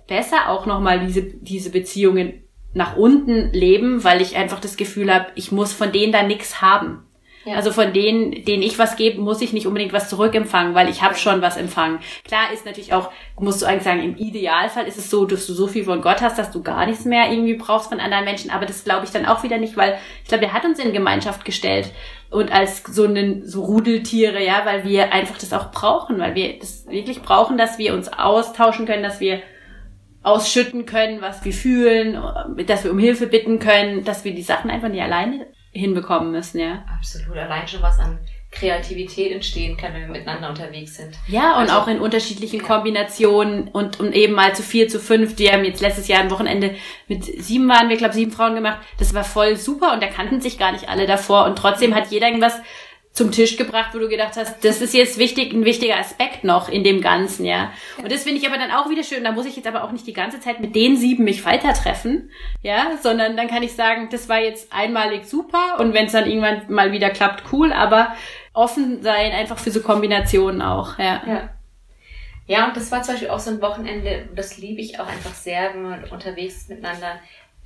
[0.07, 5.27] besser auch nochmal diese, diese Beziehungen nach unten leben, weil ich einfach das Gefühl habe,
[5.35, 7.05] ich muss von denen da nichts haben.
[7.45, 7.55] Ja.
[7.55, 11.03] Also von denen, denen ich was gebe, muss ich nicht unbedingt was zurückempfangen, weil ich
[11.03, 11.99] habe schon was empfangen.
[12.25, 15.55] Klar ist natürlich auch, musst du eigentlich sagen, im Idealfall ist es so, dass du
[15.55, 18.51] so viel von Gott hast, dass du gar nichts mehr irgendwie brauchst von anderen Menschen.
[18.51, 20.93] Aber das glaube ich dann auch wieder nicht, weil ich glaube, er hat uns in
[20.93, 21.91] Gemeinschaft gestellt
[22.31, 26.59] und als so einen so Rudeltiere, ja, weil wir einfach das auch brauchen, weil wir
[26.59, 29.41] das wirklich brauchen, dass wir uns austauschen können, dass wir
[30.23, 32.21] ausschütten können, was wir fühlen,
[32.67, 36.61] dass wir um Hilfe bitten können, dass wir die Sachen einfach nicht alleine hinbekommen müssen,
[36.61, 36.85] ja.
[36.99, 37.37] Absolut.
[37.37, 38.19] Allein schon was an
[38.51, 41.17] Kreativität entstehen kann, wenn wir miteinander unterwegs sind.
[41.29, 42.67] Ja, und also, auch in unterschiedlichen ja.
[42.67, 45.37] Kombinationen und, und eben mal zu vier, zu fünf.
[45.37, 46.75] Die haben jetzt letztes Jahr ein Wochenende
[47.07, 48.81] mit sieben waren wir, glaube sieben Frauen gemacht.
[48.99, 52.11] Das war voll super und da kannten sich gar nicht alle davor und trotzdem hat
[52.11, 52.61] jeder irgendwas
[53.13, 56.69] zum Tisch gebracht, wo du gedacht hast, das ist jetzt wichtig, ein wichtiger Aspekt noch
[56.69, 57.73] in dem Ganzen, ja.
[57.99, 59.25] Und das finde ich aber dann auch wieder schön.
[59.25, 61.73] Da muss ich jetzt aber auch nicht die ganze Zeit mit den sieben mich weiter
[61.75, 62.31] treffen,
[62.63, 66.29] ja, sondern dann kann ich sagen, das war jetzt einmalig super und wenn es dann
[66.29, 68.15] irgendwann mal wieder klappt, cool, aber
[68.53, 71.23] offen sein einfach für so Kombinationen auch, ja.
[71.27, 71.51] Ja,
[72.47, 75.35] Ja, und das war zum Beispiel auch so ein Wochenende, das liebe ich auch einfach
[75.35, 77.21] sehr, wenn man unterwegs ist miteinander.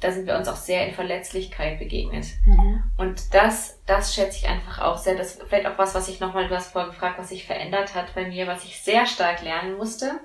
[0.04, 2.26] Da sind wir uns auch sehr in Verletzlichkeit begegnet.
[2.44, 2.82] Mhm.
[2.98, 5.16] Und das, das schätze ich einfach auch sehr.
[5.16, 7.94] Das ist vielleicht auch was, was ich nochmal, du hast vorher gefragt, was sich verändert
[7.94, 10.20] hat bei mir, was ich sehr stark lernen musste.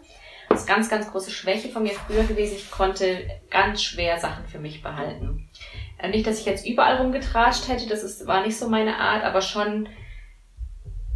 [0.49, 2.57] Das ist ganz, ganz große Schwäche von mir früher gewesen.
[2.57, 5.49] Ich konnte ganz schwer Sachen für mich behalten.
[5.97, 9.23] Äh, nicht, dass ich jetzt überall rumgetratscht hätte, das ist, war nicht so meine Art,
[9.23, 9.87] aber schon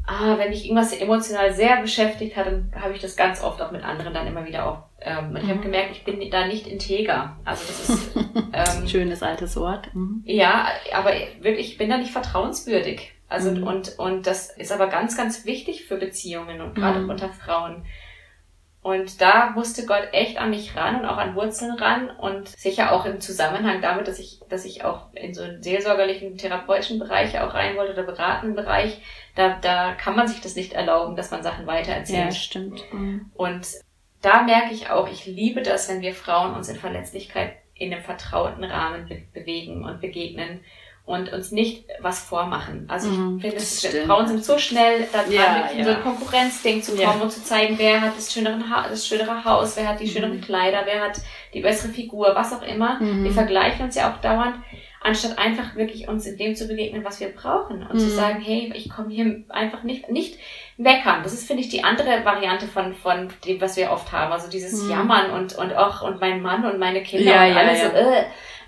[0.05, 3.71] ah, wenn mich irgendwas emotional sehr beschäftigt hat, dann habe ich das ganz oft auch
[3.71, 4.83] mit anderen dann immer wieder auch.
[5.01, 5.63] Ähm, und ich habe mhm.
[5.63, 7.37] gemerkt, ich bin da nicht integer.
[7.45, 8.15] Also das ist
[8.53, 9.93] ähm, schönes altes Wort.
[9.93, 10.21] Mhm.
[10.25, 11.11] Ja, aber
[11.41, 13.13] wirklich, ich bin da nicht vertrauenswürdig.
[13.29, 13.63] Also mhm.
[13.63, 17.09] und und das ist aber ganz ganz wichtig für Beziehungen und gerade mhm.
[17.09, 17.85] unter Frauen.
[18.83, 22.91] Und da musste Gott echt an mich ran und auch an Wurzeln ran und sicher
[22.91, 27.39] auch im Zusammenhang damit, dass ich, dass ich auch in so einen seelsorgerlichen, therapeutischen Bereich
[27.39, 29.01] auch rein wollte oder beratenden Bereich,
[29.35, 32.25] da, da kann man sich das nicht erlauben, dass man Sachen weitererzählt.
[32.25, 32.83] Ja, stimmt.
[32.91, 33.31] Mhm.
[33.33, 33.67] Und
[34.21, 38.03] da merke ich auch, ich liebe das, wenn wir Frauen uns in Verletzlichkeit in einem
[38.03, 40.59] vertrauten Rahmen be bewegen und begegnen
[41.05, 42.85] und uns nicht was vormachen.
[42.87, 45.85] Also ich mhm, finde, es, Frauen sind so schnell da dran, ja, in ja.
[45.85, 47.23] so ein Konkurrenzding zu kommen ja.
[47.23, 50.11] und zu zeigen, wer hat das schönere, ha das schönere Haus, wer hat die mhm.
[50.11, 51.19] schöneren Kleider, wer hat
[51.53, 53.01] die bessere Figur, was auch immer.
[53.01, 53.25] Mhm.
[53.25, 54.55] Wir vergleichen uns ja auch dauernd,
[55.01, 58.15] anstatt einfach wirklich uns in dem zu begegnen, was wir brauchen und zu mhm.
[58.15, 60.39] sagen, hey, ich komme hier einfach nicht, nicht
[60.77, 61.21] meckern.
[61.23, 64.31] Das ist, finde ich, die andere Variante von, von dem, was wir oft haben.
[64.31, 64.89] Also dieses mhm.
[64.89, 68.23] Jammern und, und auch, und mein Mann und meine Kinder und alles so, äh,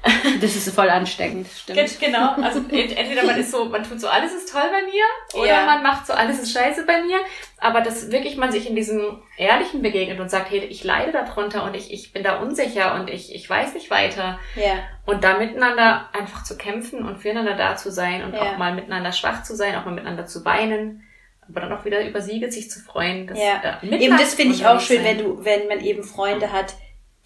[0.41, 1.99] das ist voll ansteckend, stimmt.
[1.99, 5.61] Genau, also entweder man ist so, man tut so, alles ist toll bei mir, oder
[5.61, 5.65] ja.
[5.65, 7.17] man macht so, alles ist scheiße bei mir.
[7.57, 11.63] Aber dass wirklich man sich in diesem Ehrlichen begegnet und sagt, hey, ich leide darunter
[11.63, 14.39] und ich, ich bin da unsicher und ich, ich weiß nicht weiter.
[14.55, 14.83] Ja.
[15.05, 18.41] Und da miteinander einfach zu kämpfen und füreinander da zu sein und ja.
[18.41, 21.03] auch mal miteinander schwach zu sein, auch mal miteinander zu weinen
[21.47, 23.27] aber dann auch wieder über Siege sich zu freuen.
[23.27, 23.79] Das, ja.
[23.83, 25.17] eben das finde ich auch schön, sein.
[25.17, 26.73] wenn du, wenn man eben Freunde hat,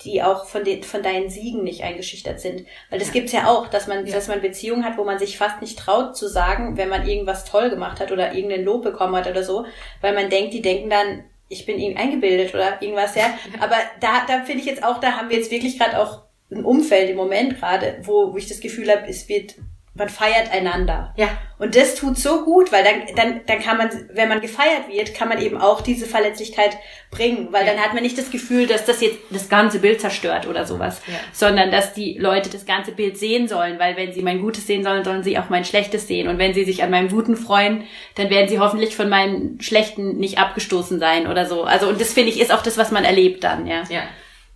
[0.06, 3.68] die auch von den von deinen Siegen nicht eingeschüchtert sind, weil das gibt's ja auch,
[3.68, 4.14] dass man ja.
[4.14, 7.46] dass man Beziehungen hat, wo man sich fast nicht traut zu sagen, wenn man irgendwas
[7.46, 9.66] toll gemacht hat oder irgendeinen Lob bekommen hat oder so,
[10.02, 13.38] weil man denkt, die denken dann, ich bin ihnen eingebildet oder irgendwas ja.
[13.60, 16.64] Aber da da finde ich jetzt auch, da haben wir jetzt wirklich gerade auch ein
[16.64, 19.56] Umfeld im Moment gerade, wo, wo ich das Gefühl habe, es wird
[20.00, 21.14] man feiert einander.
[21.18, 21.28] Ja.
[21.60, 25.14] Und das tut so gut, weil dann, dann, dann kann man, wenn man gefeiert wird,
[25.14, 26.78] kann man eben auch diese Verletzlichkeit
[27.12, 27.74] bringen, weil ja.
[27.74, 31.02] dann hat man nicht das Gefühl, dass das jetzt das ganze Bild zerstört oder sowas,
[31.08, 31.14] ja.
[31.34, 34.84] sondern dass die Leute das ganze Bild sehen sollen, weil wenn sie mein Gutes sehen
[34.84, 36.30] sollen, sollen sie auch mein Schlechtes sehen.
[36.30, 37.84] Und wenn sie sich an meinem Guten freuen,
[38.16, 41.64] dann werden sie hoffentlich von meinem Schlechten nicht abgestoßen sein oder so.
[41.64, 43.84] Also, und das finde ich ist auch das, was man erlebt dann, ja.
[43.90, 44.04] Ja.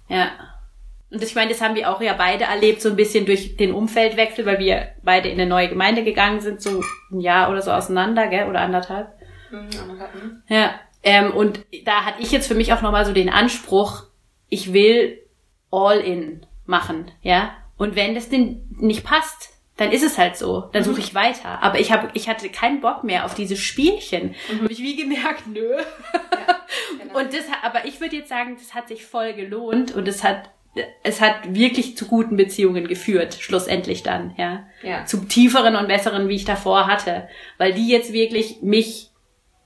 [0.07, 0.31] Ja.
[1.13, 3.71] Und ich meine, das haben wir auch ja beide erlebt, so ein bisschen durch den
[3.71, 7.71] Umfeldwechsel, weil wir beide in eine neue Gemeinde gegangen sind, so ein Jahr oder so
[7.71, 8.49] auseinander, gell?
[8.49, 9.09] Oder anderthalb.
[9.51, 10.43] Mhm, anderthalb ne?
[10.47, 10.71] Ja.
[11.03, 14.05] Ähm, und da hatte ich jetzt für mich auch nochmal so den Anspruch,
[14.49, 15.19] ich will
[15.69, 17.51] all in machen, ja.
[17.77, 20.69] Und wenn das denn nicht passt, dann ist es halt so.
[20.71, 21.01] Dann suche mhm.
[21.01, 21.61] ich weiter.
[21.61, 24.35] Aber ich habe, ich hatte keinen Bock mehr auf diese Spielchen.
[24.51, 24.63] Mhm.
[24.63, 25.77] Habe ich wie gemerkt, nö.
[25.77, 26.59] Ja,
[26.99, 27.19] genau.
[27.19, 30.49] Und das, aber ich würde jetzt sagen, das hat sich voll gelohnt und es hat
[31.03, 34.65] es hat wirklich zu guten Beziehungen geführt, schlussendlich dann, ja.
[34.81, 35.05] ja.
[35.05, 37.27] Zu tieferen und besseren, wie ich davor hatte.
[37.57, 39.11] Weil die jetzt wirklich mich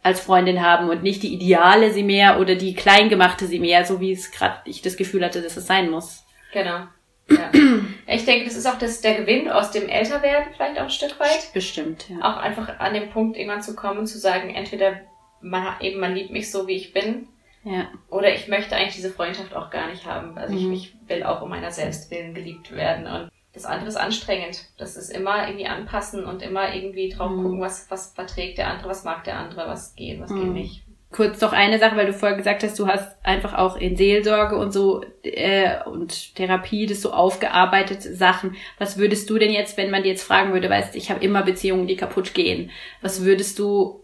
[0.04, 4.00] als Freundin haben und nicht die Ideale sie mehr oder die Kleingemachte sie mehr, so
[4.00, 6.26] wie es gerade ich das Gefühl hatte, dass es sein muss.
[6.54, 6.88] Genau.
[7.30, 7.52] Ja.
[8.08, 11.20] ich denke, das ist auch das, der Gewinn aus dem Älterwerden vielleicht auch ein Stück
[11.20, 11.52] weit.
[11.54, 12.17] Bestimmt, ja.
[12.22, 15.02] Auch einfach an dem Punkt irgendwann zu kommen, zu sagen, entweder
[15.41, 17.28] man eben man liebt mich so, wie ich bin,
[17.67, 17.88] ja.
[18.10, 20.38] Oder ich möchte eigentlich diese Freundschaft auch gar nicht haben.
[20.38, 20.71] Also mhm.
[20.71, 23.08] ich, ich will auch um meiner selbst willen geliebt werden.
[23.08, 24.65] Und das andere ist anstrengend.
[24.77, 27.43] Das ist immer irgendwie anpassen und immer irgendwie drauf mhm.
[27.43, 30.41] gucken, was, was verträgt der andere, was mag der andere, was geht, was mhm.
[30.41, 30.84] geht nicht.
[31.10, 34.58] Kurz noch eine Sache, weil du vorher gesagt hast, du hast einfach auch in Seelsorge
[34.58, 38.56] und so äh, und Therapie das so aufgearbeitet Sachen.
[38.77, 41.43] Was würdest du denn jetzt, wenn man dir jetzt fragen würde, weißt, ich habe immer
[41.43, 42.71] Beziehungen, die kaputt gehen.
[43.01, 44.03] Was würdest du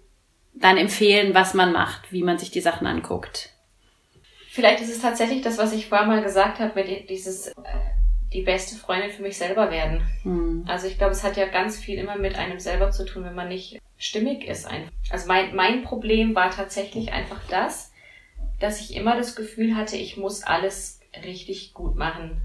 [0.54, 3.53] dann empfehlen, was man macht, wie man sich die Sachen anguckt?
[4.54, 7.54] Vielleicht ist es tatsächlich das, was ich vorher mal gesagt habe, mit dieses äh,
[8.32, 10.04] die beste Freundin für mich selber werden.
[10.22, 10.64] Hm.
[10.68, 13.34] Also ich glaube, es hat ja ganz viel immer mit einem selber zu tun, wenn
[13.34, 14.70] man nicht stimmig ist.
[15.10, 17.94] Also mein, mein Problem war tatsächlich einfach das,
[18.60, 22.40] dass ich immer das Gefühl hatte, ich muss alles richtig gut machen.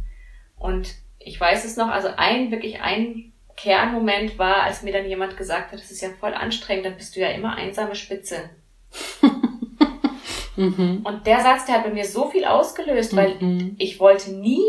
[0.56, 5.36] Und ich weiß es noch, also ein, wirklich ein Kernmoment war, als mir dann jemand
[5.36, 8.48] gesagt hat, das ist ja voll anstrengend, dann bist du ja immer einsame Spitze.
[10.58, 11.00] Mhm.
[11.04, 13.76] Und der Satz, der hat bei mir so viel ausgelöst, weil mhm.
[13.78, 14.62] ich wollte nie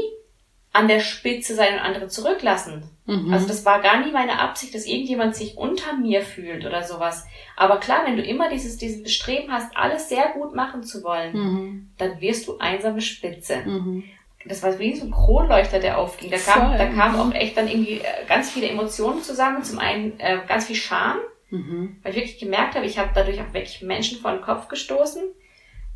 [0.72, 2.84] an der Spitze sein und andere zurücklassen.
[3.08, 3.34] Mhm.
[3.34, 7.26] Also das war gar nie meine Absicht, dass irgendjemand sich unter mir fühlt oder sowas.
[7.56, 11.34] Aber klar, wenn du immer dieses, dieses Bestreben hast, alles sehr gut machen zu wollen,
[11.34, 11.90] mhm.
[11.98, 13.58] dann wirst du einsame Spitze.
[13.66, 14.04] Mhm.
[14.46, 16.30] Das war wie so ein Kronleuchter, der aufging.
[16.30, 19.64] Da kam, da kam auch echt dann irgendwie äh, ganz viele Emotionen zusammen.
[19.64, 21.18] Zum einen äh, ganz viel Scham,
[21.50, 21.98] mhm.
[22.04, 25.24] weil ich wirklich gemerkt habe, ich habe dadurch auch wirklich Menschen vor den Kopf gestoßen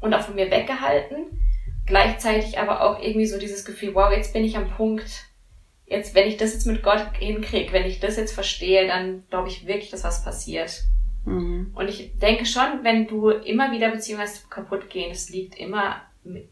[0.04, 1.40] und auch von mir weggehalten
[1.86, 5.26] gleichzeitig aber auch irgendwie so dieses Gefühl, wow, jetzt bin ich am Punkt,
[5.86, 9.50] jetzt, wenn ich das jetzt mit Gott hinkriege, wenn ich das jetzt verstehe, dann glaube
[9.50, 10.84] ich wirklich, dass was passiert.
[11.26, 11.72] Mhm.
[11.74, 16.02] Und ich denke schon, wenn du immer wieder Beziehungen hast, kaputt gehen, es liegt immer,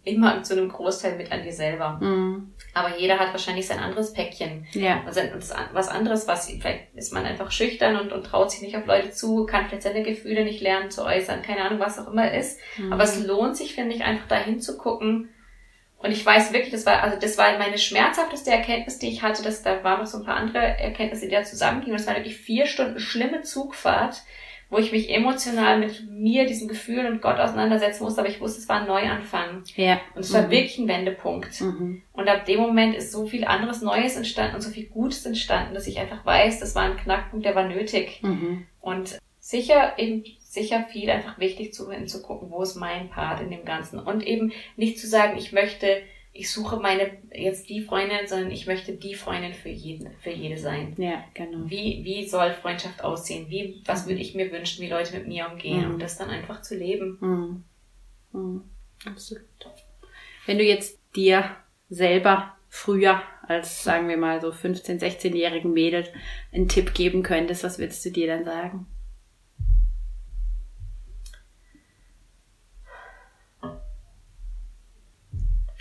[0.03, 1.97] immer zu einem Großteil mit an dir selber.
[2.01, 2.53] Mhm.
[2.73, 4.67] Aber jeder hat wahrscheinlich sein anderes Päckchen.
[4.73, 5.01] Ja.
[5.05, 5.21] Also
[5.73, 9.11] was anderes, was, vielleicht ist man einfach schüchtern und, und traut sich nicht auf Leute
[9.11, 12.59] zu, kann vielleicht seine Gefühle nicht lernen zu äußern, keine Ahnung, was auch immer ist.
[12.77, 12.91] Mhm.
[12.91, 15.29] Aber es lohnt sich, finde ich, einfach dahin zu gucken.
[15.97, 19.43] Und ich weiß wirklich, das war, also das war meine schmerzhafteste Erkenntnis, die ich hatte,
[19.43, 21.93] dass da waren noch so ein paar andere Erkenntnisse, die da zusammengingen.
[21.93, 24.23] Und es war wirklich vier Stunden schlimme Zugfahrt,
[24.71, 28.61] wo ich mich emotional mit mir, diesen Gefühlen und Gott auseinandersetzen musste, aber ich wusste,
[28.61, 29.63] es war ein Neuanfang.
[29.75, 29.99] Ja.
[30.15, 30.51] Und es war mhm.
[30.51, 31.59] wirklich ein Wendepunkt.
[31.59, 32.01] Mhm.
[32.13, 35.73] Und ab dem Moment ist so viel anderes Neues entstanden und so viel Gutes entstanden,
[35.73, 38.19] dass ich einfach weiß, das war ein Knackpunkt, der war nötig.
[38.23, 38.65] Mhm.
[38.79, 43.49] Und sicher eben sicher viel einfach wichtig zu, zu gucken, wo ist mein Part in
[43.49, 46.01] dem Ganzen und eben nicht zu sagen, ich möchte
[46.33, 50.57] ich suche meine jetzt die Freundin, sondern ich möchte die Freundin für jeden, für jede
[50.57, 50.95] sein.
[50.97, 51.69] Ja, genau.
[51.69, 53.49] Wie, wie soll Freundschaft aussehen?
[53.49, 55.93] Wie, was würde ich mir wünschen, wie Leute mit mir umgehen, mhm.
[55.93, 57.17] um das dann einfach zu leben?
[57.19, 57.63] Mhm.
[58.31, 58.63] Mhm.
[59.05, 59.43] Absolut.
[60.45, 61.57] Wenn du jetzt dir
[61.89, 66.05] selber früher als, sagen wir mal, so 15-, 16-jährigen Mädel
[66.53, 68.87] einen Tipp geben könntest, was würdest du dir dann sagen?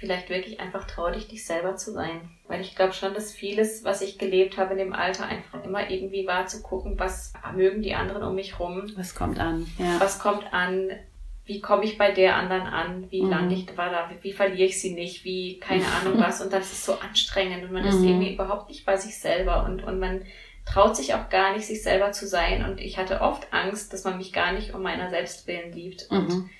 [0.00, 2.30] Vielleicht wirklich einfach trau dich, dich selber zu sein.
[2.48, 5.90] Weil ich glaube schon, dass vieles, was ich gelebt habe in dem Alter, einfach immer
[5.90, 8.90] irgendwie war zu gucken, was mögen die anderen um mich rum.
[8.96, 9.66] Was kommt an?
[9.78, 10.00] Ja.
[10.00, 10.88] Was kommt an?
[11.44, 13.10] Wie komme ich bei der anderen an?
[13.10, 13.30] Wie mhm.
[13.30, 14.10] lande ich war da?
[14.22, 15.24] Wie verliere ich sie nicht?
[15.24, 16.40] Wie, keine Ahnung was.
[16.40, 17.88] Und das ist so anstrengend und man mhm.
[17.90, 20.22] ist irgendwie überhaupt nicht bei sich selber und, und man
[20.64, 22.64] traut sich auch gar nicht, sich selber zu sein.
[22.64, 26.06] Und ich hatte oft Angst, dass man mich gar nicht um meiner selbst willen liebt.
[26.08, 26.50] Und mhm.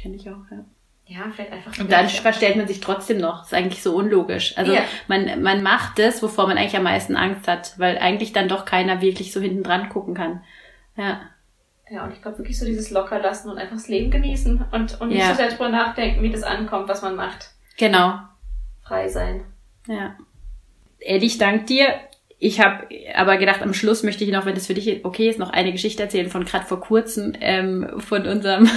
[0.00, 0.64] Kenne ich auch, ja
[1.12, 1.78] ja, vielleicht einfach.
[1.78, 3.40] Und dann verstellt man sich trotzdem noch.
[3.40, 4.56] Das ist eigentlich so unlogisch.
[4.56, 4.82] Also ja.
[5.08, 8.64] man, man macht das, wovor man eigentlich am meisten Angst hat, weil eigentlich dann doch
[8.64, 10.42] keiner wirklich so hinten dran gucken kann.
[10.96, 11.20] Ja.
[11.90, 15.08] Ja, und ich glaube wirklich so dieses Lockerlassen und einfach das Leben genießen und, und
[15.08, 15.30] nicht ja.
[15.30, 17.50] so sehr drüber nachdenken, wie das ankommt, was man macht.
[17.76, 18.20] Genau.
[18.82, 19.44] Frei sein.
[19.86, 20.16] Ja.
[21.00, 21.88] Eddie, ich danke dir.
[22.38, 25.38] Ich habe aber gedacht, am Schluss möchte ich noch, wenn das für dich okay ist,
[25.38, 28.70] noch eine Geschichte erzählen von gerade vor kurzem, ähm, von unserem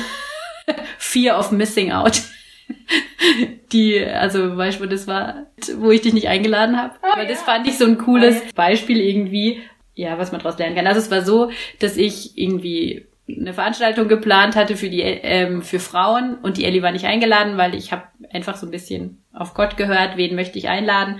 [0.97, 2.21] Fear of Missing Out.
[3.71, 5.47] Die, also du, das war,
[5.77, 6.95] wo ich dich nicht eingeladen habe.
[7.03, 7.29] Oh, Aber ja.
[7.29, 8.51] das fand ich so ein cooles ja.
[8.55, 9.61] Beispiel irgendwie,
[9.93, 10.87] ja, was man daraus lernen kann.
[10.87, 15.79] Also es war so, dass ich irgendwie eine Veranstaltung geplant hatte für die ähm, für
[15.79, 19.55] Frauen und die Ellie war nicht eingeladen, weil ich habe einfach so ein bisschen auf
[19.55, 21.19] Gott gehört, wen möchte ich einladen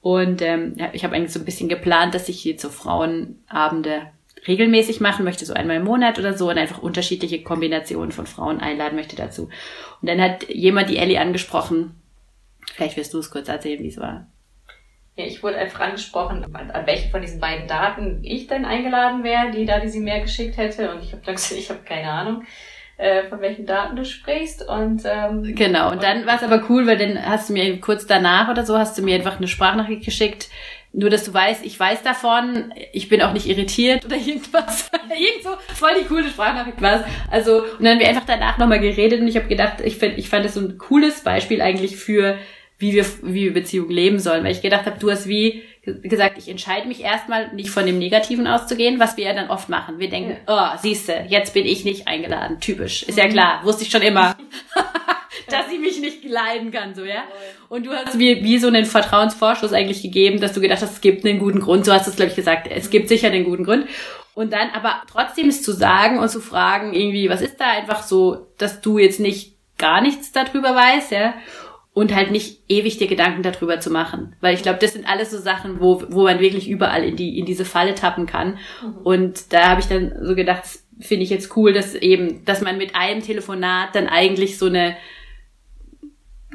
[0.00, 4.12] und ähm, ich habe eigentlich so ein bisschen geplant, dass ich hier zu Frauenabende
[4.46, 8.60] regelmäßig machen möchte, so einmal im Monat oder so, und einfach unterschiedliche Kombinationen von Frauen
[8.60, 9.48] einladen möchte dazu.
[10.00, 12.00] Und dann hat jemand die Ellie angesprochen.
[12.74, 14.26] Vielleicht wirst du es kurz erzählen, wie es war.
[15.16, 19.50] Ja, ich wurde einfach angesprochen, an welche von diesen beiden Daten ich denn eingeladen wäre,
[19.50, 20.92] die da, die sie mir geschickt hätte.
[20.92, 22.44] Und ich habe dann gesagt, ich habe keine Ahnung
[23.00, 26.86] äh, von welchen Daten du sprichst und ähm, genau und dann war es aber cool
[26.86, 30.04] weil dann hast du mir kurz danach oder so hast du mir einfach eine Sprachnachricht
[30.04, 30.50] geschickt
[30.92, 34.90] nur, dass du weißt, ich weiß davon, ich bin auch nicht irritiert oder irgendwas.
[35.08, 38.80] Irgend so voll die coole Sprachnachricht war Also, und dann haben wir einfach danach nochmal
[38.80, 41.96] geredet und ich habe gedacht, ich, find, ich fand das so ein cooles Beispiel eigentlich
[41.96, 42.36] für,
[42.78, 44.42] wie wir, wie wir Beziehungen leben sollen.
[44.42, 45.62] Weil ich gedacht habe, du hast wie
[46.02, 49.68] gesagt, ich entscheide mich erstmal nicht von dem Negativen auszugehen, was wir ja dann oft
[49.68, 50.00] machen.
[50.00, 50.74] Wir denken, ja.
[50.74, 52.58] oh, siehste, jetzt bin ich nicht eingeladen.
[52.60, 53.04] Typisch.
[53.04, 53.32] Ist ja mhm.
[53.32, 54.36] klar, wusste ich schon immer.
[55.58, 57.24] dass sie mich nicht leiden kann, so, ja.
[57.68, 61.00] Und du hast wie, wie so einen Vertrauensvorschuss eigentlich gegeben, dass du gedacht hast, es
[61.00, 61.84] gibt einen guten Grund.
[61.84, 62.68] So hast du es, glaube ich, gesagt.
[62.70, 63.86] Es gibt sicher einen guten Grund.
[64.34, 68.02] Und dann aber trotzdem es zu sagen und zu fragen, irgendwie, was ist da einfach
[68.02, 71.34] so, dass du jetzt nicht gar nichts darüber weißt, ja.
[71.92, 74.36] Und halt nicht ewig dir Gedanken darüber zu machen.
[74.40, 77.38] Weil ich glaube, das sind alles so Sachen, wo, wo man wirklich überall in die,
[77.38, 78.58] in diese Falle tappen kann.
[78.82, 78.96] Mhm.
[79.02, 80.62] Und da habe ich dann so gedacht,
[81.00, 84.96] finde ich jetzt cool, dass eben, dass man mit einem Telefonat dann eigentlich so eine,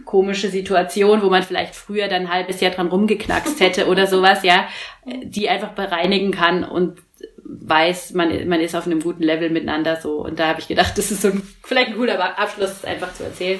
[0.06, 4.44] komische Situation, wo man vielleicht früher dann ein halbes Jahr dran rumgeknackst hätte oder sowas,
[4.44, 4.68] ja,
[5.06, 7.00] die einfach bereinigen kann und
[7.44, 10.24] weiß, man, man ist auf einem guten Level miteinander so.
[10.24, 13.14] Und da habe ich gedacht, das ist so ein, vielleicht ein cooler Abschluss, das einfach
[13.14, 13.60] zu erzählen.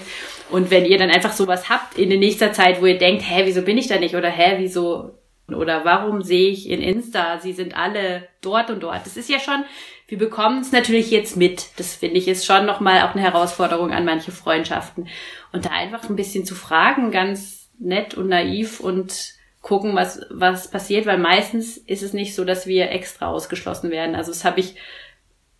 [0.50, 3.44] Und wenn ihr dann einfach sowas habt in der nächster Zeit, wo ihr denkt, hä,
[3.46, 4.16] wieso bin ich da nicht?
[4.16, 5.20] Oder hä, wieso?
[5.48, 9.06] Oder warum sehe ich in Insta, sie sind alle dort und dort?
[9.06, 9.64] Das ist ja schon,
[10.08, 11.68] wir bekommen es natürlich jetzt mit.
[11.78, 15.08] Das finde ich ist schon nochmal auch eine Herausforderung an manche Freundschaften.
[15.52, 20.70] Und da einfach ein bisschen zu fragen, ganz nett und naiv und gucken, was, was
[20.70, 24.16] passiert, weil meistens ist es nicht so, dass wir extra ausgeschlossen werden.
[24.16, 24.76] Also das habe ich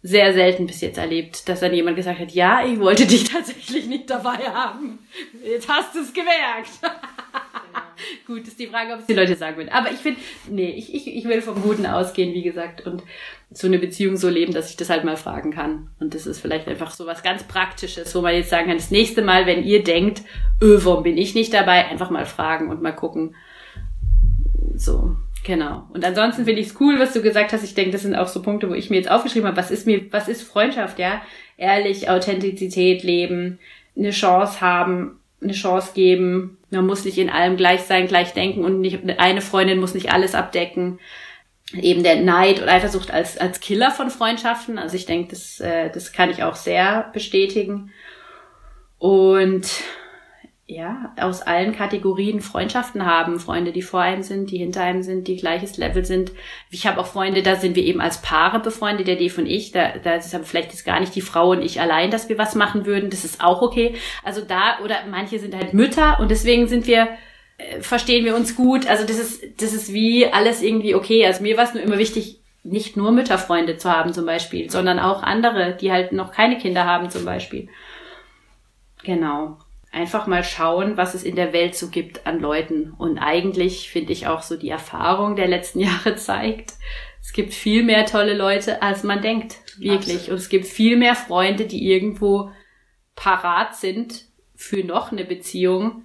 [0.04, 3.88] sehr selten bis jetzt erlebt, dass dann jemand gesagt hat, ja, ich wollte dich tatsächlich
[3.88, 5.00] nicht dabei haben.
[5.44, 6.70] Jetzt hast du es gemerkt.
[8.28, 9.70] Gut, ist die Frage, ob es die Leute sagen würden.
[9.70, 13.04] Aber ich finde, nee, ich, ich, ich will vom Guten ausgehen, wie gesagt, und
[13.52, 15.90] so eine Beziehung so leben, dass ich das halt mal fragen kann.
[16.00, 18.92] Und das ist vielleicht einfach so was ganz Praktisches, wo man jetzt sagen kann, das
[18.92, 20.22] nächste Mal, wenn ihr denkt,
[20.62, 23.36] öh, warum bin ich nicht dabei, einfach mal fragen und mal gucken,
[24.76, 25.88] so, genau.
[25.94, 27.64] Und ansonsten finde ich es cool, was du gesagt hast.
[27.64, 29.88] Ich denke, das sind auch so Punkte, wo ich mir jetzt aufgeschrieben habe, was ist
[29.88, 31.22] mir, was ist Freundschaft, ja?
[31.58, 33.60] Ehrlich, Authentizität leben,
[33.98, 36.58] eine Chance haben, eine Chance geben.
[36.70, 40.12] Man muss nicht in allem gleich sein, gleich denken und nicht, eine Freundin muss nicht
[40.12, 41.00] alles abdecken.
[41.74, 44.78] Eben der Neid und Eifersucht als, als Killer von Freundschaften.
[44.78, 47.92] Also ich denke, das, äh, das kann ich auch sehr bestätigen.
[48.98, 49.68] Und
[50.68, 53.40] ja, aus allen Kategorien Freundschaften haben.
[53.40, 56.32] Freunde, die vor einem sind, die hinter einem sind, die gleiches Level sind.
[56.72, 59.72] Ich habe auch Freunde, da sind wir eben als Paare befreundet, der Dave und ich.
[59.72, 62.40] Da, da ist aber vielleicht jetzt gar nicht die Frau und ich allein, dass wir
[62.40, 63.12] was machen würden.
[63.12, 63.96] Das ist auch okay.
[64.24, 67.10] Also da, oder manche sind halt Mütter und deswegen sind wir,
[67.60, 68.88] äh, verstehen wir uns gut.
[68.88, 71.28] Also das ist, das ist wie alles irgendwie okay.
[71.28, 74.98] Also mir war es nur immer wichtig, nicht nur Mütterfreunde zu haben zum Beispiel, sondern
[74.98, 77.70] auch andere, die halt noch keine Kinder haben zum Beispiel.
[79.04, 79.60] Genau
[79.96, 82.92] einfach mal schauen, was es in der Welt so gibt an Leuten.
[82.98, 86.74] Und eigentlich finde ich auch so die Erfahrung der letzten Jahre zeigt,
[87.22, 89.56] es gibt viel mehr tolle Leute, als man denkt.
[89.80, 90.16] Wirklich.
[90.16, 90.30] Absolut.
[90.30, 92.52] Und es gibt viel mehr Freunde, die irgendwo
[93.16, 96.04] parat sind für noch eine Beziehung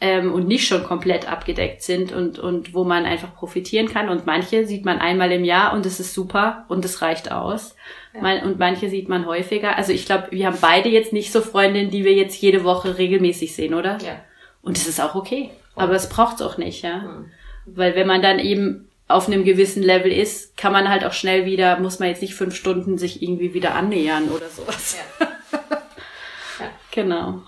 [0.00, 4.08] ähm, und nicht schon komplett abgedeckt sind und, und wo man einfach profitieren kann.
[4.08, 7.74] Und manche sieht man einmal im Jahr und das ist super und das reicht aus.
[8.14, 8.42] Ja.
[8.42, 9.76] Und manche sieht man häufiger.
[9.76, 12.98] Also ich glaube, wir haben beide jetzt nicht so Freundinnen, die wir jetzt jede Woche
[12.98, 13.98] regelmäßig sehen, oder?
[13.98, 14.20] Ja.
[14.62, 15.50] Und das ist auch okay.
[15.76, 16.98] Aber es braucht's auch nicht, ja.
[16.98, 17.30] Mhm.
[17.66, 21.44] Weil wenn man dann eben auf einem gewissen Level ist, kann man halt auch schnell
[21.46, 24.96] wieder, muss man jetzt nicht fünf Stunden sich irgendwie wieder annähern oder sowas.
[25.20, 25.26] Ja.
[26.60, 26.70] ja.
[26.90, 27.42] Genau.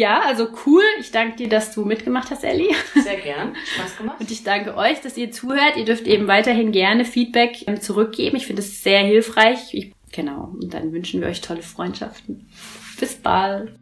[0.00, 0.82] Ja, also cool.
[0.98, 2.74] Ich danke dir, dass du mitgemacht hast, Ellie.
[2.94, 3.54] Sehr gern.
[3.54, 4.18] Spaß gemacht.
[4.18, 5.76] Und ich danke euch, dass ihr zuhört.
[5.76, 8.36] Ihr dürft eben weiterhin gerne Feedback ähm, zurückgeben.
[8.36, 9.74] Ich finde es sehr hilfreich.
[9.74, 10.54] Ich, genau.
[10.58, 12.48] Und dann wünschen wir euch tolle Freundschaften.
[12.98, 13.72] Bis bald.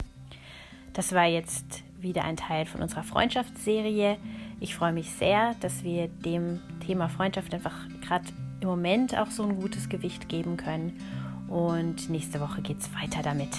[0.93, 4.17] Das war jetzt wieder ein Teil von unserer Freundschaftsserie.
[4.59, 8.25] Ich freue mich sehr, dass wir dem Thema Freundschaft einfach gerade
[8.61, 11.01] im Moment auch so ein gutes Gewicht geben können.
[11.47, 13.51] Und nächste Woche geht es weiter damit.